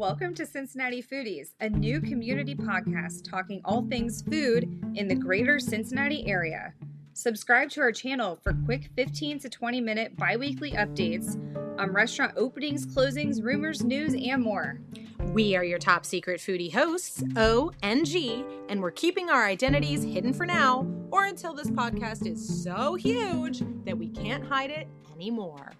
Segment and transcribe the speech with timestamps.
[0.00, 4.64] Welcome to Cincinnati Foodies, a new community podcast talking all things food
[4.94, 6.72] in the greater Cincinnati area.
[7.12, 11.36] Subscribe to our channel for quick 15 to 20 minute bi weekly updates
[11.78, 14.80] on restaurant openings, closings, rumors, news, and more.
[15.34, 20.02] We are your top secret foodie hosts, O and G, and we're keeping our identities
[20.02, 24.88] hidden for now or until this podcast is so huge that we can't hide it
[25.14, 25.72] anymore.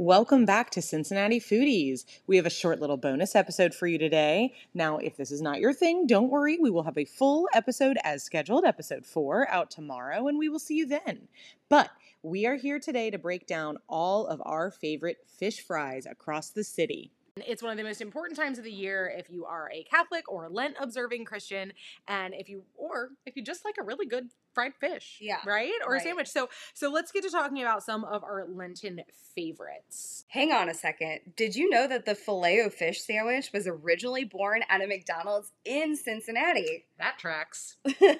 [0.00, 2.04] Welcome back to Cincinnati Foodies.
[2.28, 4.54] We have a short little bonus episode for you today.
[4.72, 6.56] Now, if this is not your thing, don't worry.
[6.56, 10.60] We will have a full episode as scheduled, episode four, out tomorrow, and we will
[10.60, 11.26] see you then.
[11.68, 11.90] But
[12.22, 16.62] we are here today to break down all of our favorite fish fries across the
[16.62, 17.10] city.
[17.46, 20.30] It's one of the most important times of the year if you are a Catholic
[20.30, 21.72] or Lent observing Christian,
[22.06, 25.70] and if you or if you just like a really good fried fish, Yeah, right,
[25.86, 26.00] or right.
[26.00, 26.28] a sandwich.
[26.28, 29.02] So, so let's get to talking about some of our Lenten
[29.34, 30.24] favorites.
[30.28, 31.20] Hang on a second.
[31.36, 35.52] Did you know that the filet o fish sandwich was originally born at a McDonald's
[35.64, 36.86] in Cincinnati?
[36.98, 37.76] That tracks.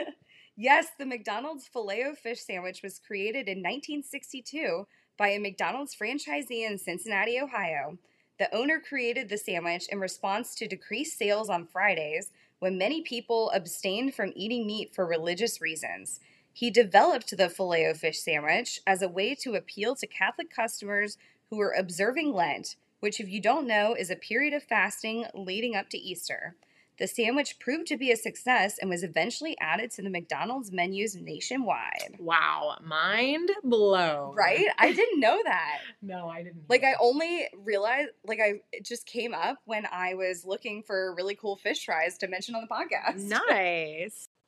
[0.56, 4.86] yes, the McDonald's filet o fish sandwich was created in 1962
[5.18, 7.98] by a McDonald's franchisee in Cincinnati, Ohio.
[8.38, 13.50] The owner created the sandwich in response to decreased sales on Fridays when many people
[13.50, 16.20] abstained from eating meat for religious reasons.
[16.52, 21.18] He developed the filet o fish sandwich as a way to appeal to Catholic customers
[21.50, 25.74] who were observing Lent, which, if you don't know, is a period of fasting leading
[25.74, 26.56] up to Easter.
[26.98, 31.16] The sandwich proved to be a success and was eventually added to the McDonald's menus
[31.16, 32.16] nationwide.
[32.18, 34.34] Wow, mind blown.
[34.34, 34.66] Right?
[34.78, 35.78] I didn't know that.
[36.02, 36.68] No, I didn't.
[36.68, 41.14] Like I only realized like I it just came up when I was looking for
[41.14, 43.18] really cool fish fries to mention on the podcast.
[43.48, 44.28] nice.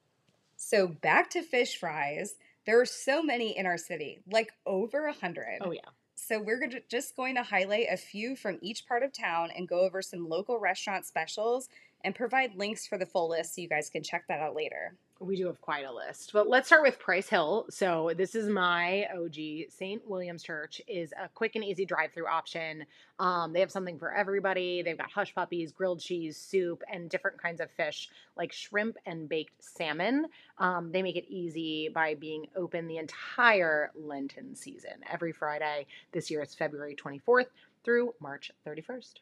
[0.56, 2.36] So back to fish fries.
[2.64, 5.58] There are so many in our city, like over a hundred.
[5.60, 5.80] Oh yeah.
[6.14, 9.80] So we're just going to highlight a few from each part of town and go
[9.80, 11.68] over some local restaurant specials
[12.04, 14.94] and provide links for the full list so you guys can check that out later.
[15.20, 17.66] We do have quite a list, but let's start with Price Hill.
[17.70, 19.70] So this is my OG.
[19.70, 20.02] St.
[20.06, 22.84] William's Church is a quick and easy drive-through option.
[23.18, 24.82] Um, they have something for everybody.
[24.82, 29.28] They've got hush puppies, grilled cheese, soup, and different kinds of fish like shrimp and
[29.28, 30.26] baked salmon.
[30.58, 35.86] Um, they make it easy by being open the entire Lenten season every Friday.
[36.12, 37.46] This year it's February 24th
[37.84, 39.20] through March 31st.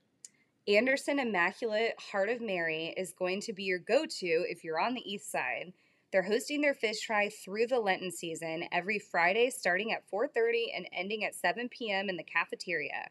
[0.69, 4.95] Anderson Immaculate Heart of Mary is going to be your go to if you're on
[4.95, 5.73] the east side.
[6.12, 10.89] They're hosting their fish fry through the Lenten season every Friday starting at 4:30 and
[10.93, 12.09] ending at 7 p.m.
[12.09, 13.09] in the cafeteria.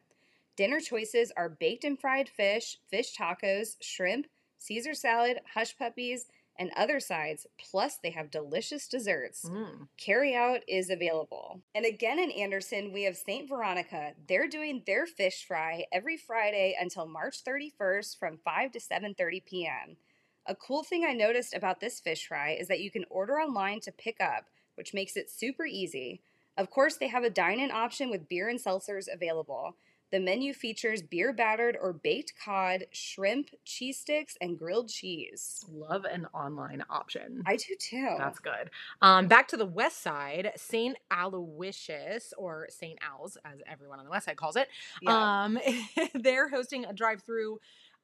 [0.55, 4.27] Dinner choices are baked and fried fish, fish tacos, shrimp,
[4.59, 6.27] Caesar salad, hush puppies,
[6.61, 9.49] and other sides, plus they have delicious desserts.
[9.49, 9.87] Mm.
[9.97, 11.59] Carry out is available.
[11.73, 13.49] And again in Anderson, we have St.
[13.49, 14.11] Veronica.
[14.29, 19.97] They're doing their fish fry every Friday until March 31st from 5 to 7:30 p.m.
[20.45, 23.79] A cool thing I noticed about this fish fry is that you can order online
[23.81, 24.45] to pick up,
[24.75, 26.21] which makes it super easy.
[26.57, 29.77] Of course, they have a dine-in option with beer and seltzers available.
[30.11, 35.65] The menu features beer battered or baked cod, shrimp, cheese sticks, and grilled cheese.
[35.71, 37.43] Love an online option.
[37.45, 38.15] I do too.
[38.17, 38.69] That's good.
[39.01, 40.97] Um, back to the west side, St.
[41.09, 42.99] Aloysius, or St.
[43.01, 44.67] Al's, as everyone on the west side calls it.
[45.01, 45.43] Yeah.
[45.43, 45.59] Um,
[46.13, 47.59] they're hosting a drive-through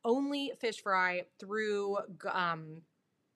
[0.05, 1.97] only fish fry through
[2.31, 2.81] um,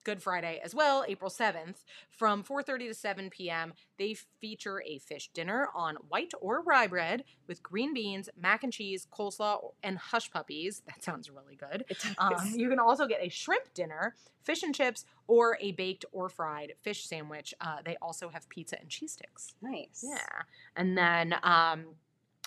[0.04, 3.72] Good Friday as well, April 7th, from 4:30 to 7 p.m.
[3.98, 8.72] They feature a fish dinner on white or rye bread with green beans, mac and
[8.72, 10.82] cheese, coleslaw, and hush puppies.
[10.86, 11.84] That sounds really good.
[12.18, 16.28] Um, you can also get a shrimp dinner, fish and chips, or a baked or
[16.28, 17.54] fried fish sandwich.
[17.60, 19.54] Uh, they also have pizza and cheese sticks.
[19.62, 20.04] nice.
[20.06, 20.42] Yeah.
[20.76, 21.86] And then um,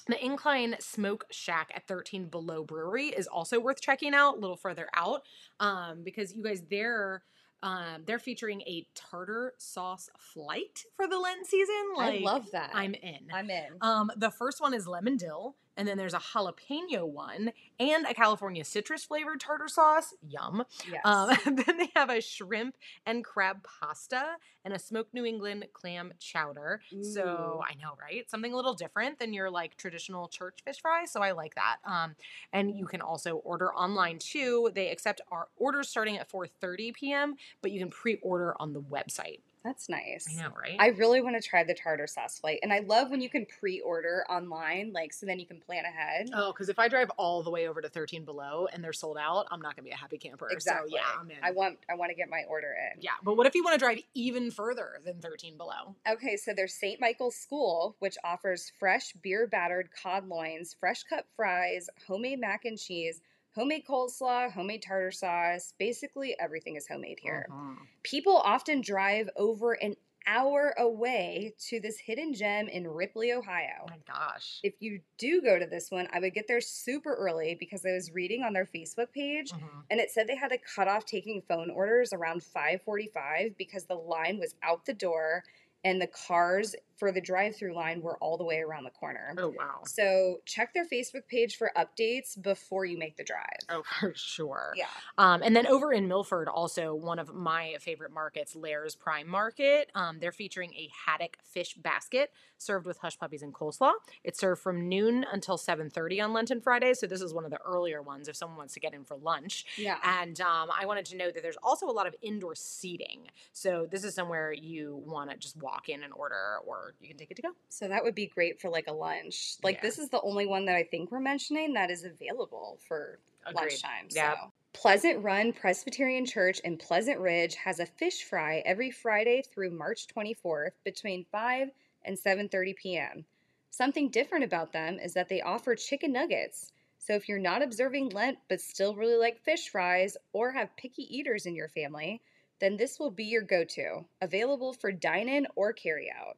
[0.07, 4.57] the Incline Smoke Shack at 13 Below Brewery is also worth checking out a little
[4.57, 5.23] further out
[5.59, 7.23] um, because you guys, they're.
[7.65, 11.75] Um, they're featuring a tartar sauce flight for the Lent season.
[11.97, 12.69] I love that.
[12.75, 13.21] I'm in.
[13.33, 13.65] I'm in.
[13.81, 18.13] Um, the first one is lemon dill, and then there's a jalapeno one and a
[18.13, 20.13] California citrus flavored tartar sauce.
[20.27, 20.63] Yum.
[20.91, 21.01] yes.
[21.15, 22.75] Um, then they have a shrimp
[23.05, 26.81] and crab pasta and a smoked New England clam chowder.
[27.01, 28.29] So I know, right?
[28.29, 31.05] Something a little different than your like traditional church fish fry.
[31.05, 31.77] So I like that.
[31.85, 32.15] Um,
[32.51, 34.71] and you can also order online too.
[34.73, 39.39] They accept our orders starting at 4:30 p.m., but you can pre-order on the website.
[39.65, 40.27] That's nice.
[40.29, 40.75] I know, right?
[40.79, 43.47] I really want to try the tartar sauce flight, and I love when you can
[43.47, 46.29] pre-order online, like so then you can plan ahead.
[46.35, 49.17] Oh, because if I drive all the way over to 13 below and they're sold
[49.17, 50.49] out, I'm not gonna be a happy camper.
[50.51, 50.91] exactly.
[50.91, 51.37] So yeah, I'm in.
[51.41, 53.01] I want I want to get my order in.
[53.01, 55.95] yeah, but what if you want to drive even further than 13 below?
[56.07, 57.01] Okay, so there's St.
[57.01, 62.77] Michael's School, which offers fresh beer battered cod loins, fresh cut fries, homemade mac and
[62.77, 63.19] cheese,
[63.55, 65.73] homemade coleslaw, homemade tartar sauce.
[65.79, 67.47] Basically, everything is homemade here.
[67.49, 67.87] Mhm.
[68.03, 69.95] People often drive over an
[70.27, 73.85] hour away to this hidden gem in Ripley, Ohio.
[73.85, 74.59] Oh my gosh.
[74.63, 77.91] If you do go to this one, I would get there super early because I
[77.91, 79.85] was reading on their Facebook page Mhm.
[79.89, 83.95] and it said they had to cut off taking phone orders around 5:45 because the
[83.95, 85.43] line was out the door
[85.83, 89.33] and the cars for the drive-through line were all the way around the corner.
[89.37, 89.81] Oh wow.
[89.85, 93.59] So check their Facebook page for updates before you make the drive.
[93.69, 94.73] Oh, for sure.
[94.75, 94.85] Yeah.
[95.17, 99.91] Um, and then over in Milford, also one of my favorite markets, Lehr's Prime Market.
[99.95, 103.91] Um, they're featuring a haddock fish basket served with hush puppies and coleslaw.
[104.23, 106.99] It's served from noon until 7:30 on Lenten Fridays.
[106.99, 109.17] So this is one of the earlier ones if someone wants to get in for
[109.17, 109.65] lunch.
[109.77, 109.97] Yeah.
[110.03, 113.27] And um, I wanted to note that there's also a lot of indoor seating.
[113.53, 117.17] So this is somewhere you want to just walk in and order, or you can
[117.17, 117.51] take it to go.
[117.69, 119.57] So that would be great for like a lunch.
[119.63, 119.81] Like Yeah.
[119.81, 123.61] this is the only one that I think we're mentioning that is available for Agreed.
[123.61, 124.07] lunchtime.
[124.11, 124.35] Yeah.
[124.35, 129.71] So Pleasant Run Presbyterian Church in Pleasant Ridge has a fish fry every Friday through
[129.71, 131.71] March 24th between 5
[132.03, 133.25] and 7:30 p.m.
[133.69, 136.71] Something different about them is that they offer chicken nuggets.
[136.97, 141.03] So if you're not observing Lent but still really like fish fries or have picky
[141.03, 142.21] eaters in your family,
[142.59, 144.05] then this will be your go-to.
[144.21, 146.37] Available for dine-in or carry-out.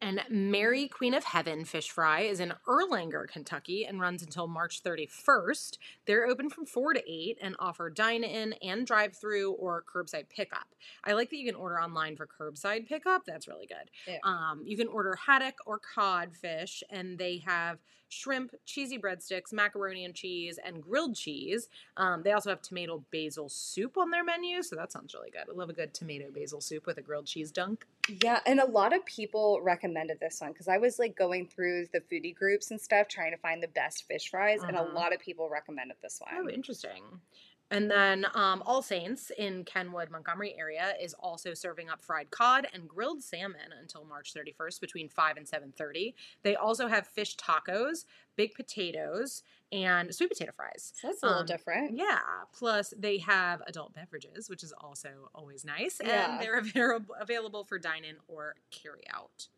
[0.00, 4.82] And Mary Queen of Heaven Fish Fry is in Erlanger, Kentucky, and runs until March
[4.82, 5.78] 31st.
[6.06, 10.28] They're open from 4 to 8 and offer dine in and drive through or curbside
[10.28, 10.68] pickup.
[11.04, 13.24] I like that you can order online for curbside pickup.
[13.26, 13.90] That's really good.
[14.06, 14.18] Yeah.
[14.22, 17.78] Um, you can order haddock or cod fish, and they have
[18.08, 21.68] shrimp, cheesy breadsticks, macaroni and cheese, and grilled cheese.
[21.96, 25.44] Um, they also have tomato basil soup on their menu, so that sounds really good.
[25.48, 27.86] I love a good tomato basil soup with a grilled cheese dunk.
[28.08, 31.88] Yeah, and a lot of people recommended this one because I was like going through
[31.92, 34.94] the foodie groups and stuff trying to find the best fish fries, and a Mhm.
[34.94, 36.30] lot of people recommended this one.
[36.34, 37.20] Oh, interesting.
[37.70, 42.66] And then um, All Saints in Kenwood, Montgomery area is also serving up fried cod
[42.72, 46.14] and grilled salmon until March 31st between 5 and 7:30.
[46.42, 48.06] They also have fish tacos,
[48.36, 50.94] big potatoes, and sweet potato fries.
[50.96, 51.98] So that's a little Um, different.
[51.98, 52.20] Yeah.
[52.54, 56.32] Plus, they have adult beverages, which is also always nice, Yeah.
[56.32, 59.48] and they're available available for dine-in or carry-out.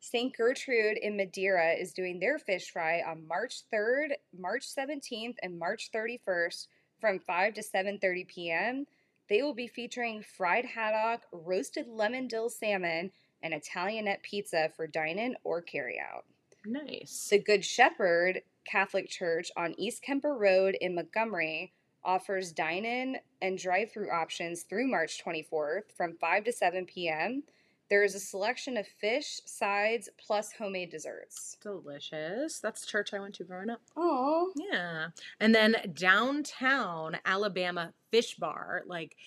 [0.00, 0.36] St.
[0.36, 5.90] Gertrude in Madeira is doing their fish fry on March 3rd, March 17th, and March
[5.92, 6.66] 31st
[7.02, 8.86] from 5 to 7:30 p.m.
[9.28, 13.10] They will be featuring fried haddock, roasted lemon dill salmon,
[13.42, 16.24] and Italianette pizza for dine-in or carry-out.
[16.64, 17.28] Nice.
[17.28, 21.72] The Good Shepherd Catholic Church on East Kemper Road in Montgomery
[22.04, 27.42] offers dine in and drive through options through March 24th from 5 to 7 p.m.
[27.92, 31.58] There is a selection of fish, sides, plus homemade desserts.
[31.60, 32.58] Delicious.
[32.58, 33.82] That's the church I went to growing up.
[33.94, 35.08] Oh, Yeah.
[35.38, 39.18] And then downtown Alabama Fish Bar, like,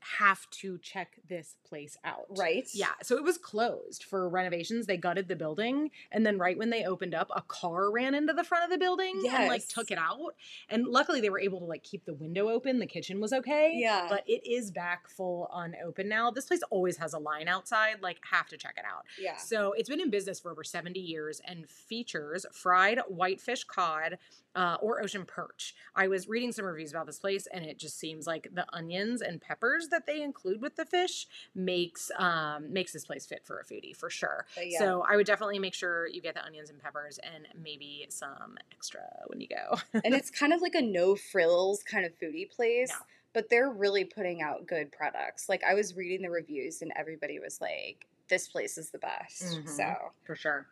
[0.00, 2.26] have to check this place out.
[2.30, 2.66] right?
[2.72, 4.86] Yeah, so it was closed for renovations.
[4.86, 8.32] They gutted the building, and then right when they opened up, a car ran into
[8.32, 10.34] the front of the building and like took it out.
[10.68, 12.78] And luckily, they were able to like keep the window open.
[12.78, 13.72] The kitchen was okay.
[13.74, 14.06] Yeah.
[14.08, 16.30] but it is back full unopened now.
[16.30, 17.96] This place always has a line outside.
[18.02, 19.04] Like, have to check it out.
[19.20, 19.36] Yeah.
[19.36, 24.18] So it's been in business for over 70 years and features fried whitefish cod
[24.54, 25.74] uh, or ocean perch.
[25.94, 29.20] I was reading some reviews about this place and it just seems like the onions
[29.22, 33.58] and peppers that they include with the fish makes um, makes this place fit for
[33.60, 34.44] a foodie for sure.
[34.62, 34.78] Yeah.
[34.80, 38.58] So I would definitely make sure you get the onions and peppers and maybe some
[38.72, 39.78] extra when you go.
[40.04, 42.90] and it's kind of like a no frills kind of foodie place.
[42.90, 43.06] Yeah.
[43.32, 45.48] But they're really putting out good products.
[45.48, 49.42] Like I was reading the reviews and everybody was like, this place is the best.
[49.42, 49.68] Mhm.
[49.68, 50.66] So for sure.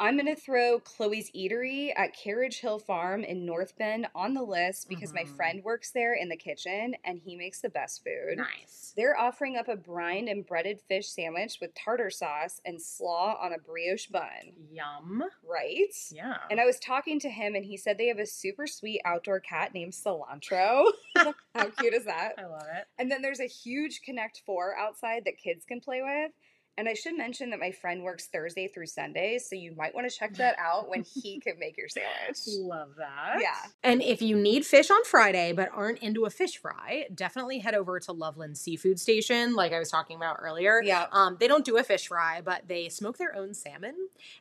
[0.00, 4.42] I'm going to throw Chloe's Eatery at Carriage Hill Farm in North Bend on the
[4.44, 5.36] list because my Mhm.
[5.36, 8.36] friend works there in the kitchen and he makes the best food.
[8.36, 8.92] Nice.
[8.96, 13.52] They're offering up a brined and breaded fish sandwich with tartar sauce and slaw on
[13.52, 14.54] a brioche bun.
[14.70, 15.24] Yum.
[15.42, 15.92] Right?
[16.12, 16.38] Yeah.
[16.48, 19.40] And I was talking to him and he said they have a super sweet outdoor
[19.40, 20.92] cat named Cilantro.
[21.54, 22.34] How cute is that?
[22.38, 22.86] I love it.
[22.98, 26.30] And then there's a huge Connect Four outside that kids can play with.
[26.78, 30.08] And I should mention that my friend works Thursday through Sunday, so you might want
[30.08, 32.38] to check that out when he can make your sandwich.
[32.46, 33.38] Love that.
[33.40, 33.56] Yeah.
[33.82, 37.74] And if you need fish on Friday but aren't into a fish fry, definitely head
[37.74, 40.80] over to Loveland Seafood Station, like I was talking about earlier.
[40.80, 41.06] Yeah.
[41.10, 43.96] Um, they don't do a fish fry, but they smoke their own salmon,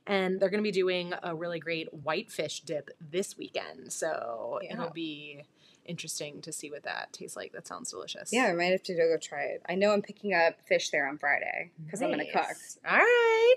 [0.05, 3.91] and they're going to be doing a really great whitefish dip this weekend.
[3.91, 4.73] So Yeah.
[4.73, 5.41] it'll be
[5.87, 7.53] interesting to see what that tastes like.
[7.53, 8.31] That sounds delicious.
[8.31, 9.61] Yeah, I might have to go try it.
[9.67, 12.55] I know I'm picking up fish there on Friday because I'm going to cook.
[12.87, 13.55] All right.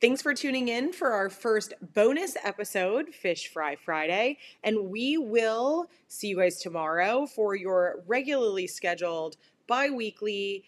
[0.00, 4.38] Thanks for tuning in for our first bonus episode, Fish Fry Friday.
[4.62, 10.64] And we will see you guys tomorrow for your regularly scheduled bi weekly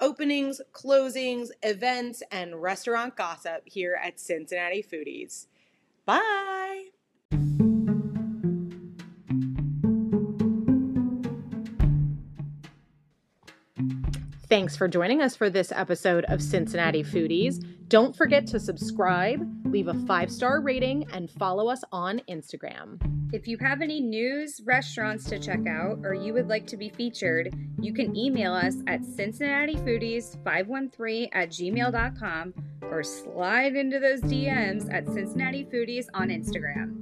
[0.00, 5.46] openings, closings, events, and restaurant gossip here at Cincinnati Foodies.
[6.06, 6.69] Bye.
[14.50, 17.64] Thanks for joining us for this episode of Cincinnati Foodies.
[17.86, 22.98] Don't forget to subscribe, leave a five star rating, and follow us on Instagram.
[23.32, 26.88] If you have any news, restaurants to check out, or you would like to be
[26.88, 32.54] featured, you can email us at cincinnatifoodies513 at gmail.com
[32.90, 36.99] or slide into those DMs at Cincinnati Foodies on Instagram.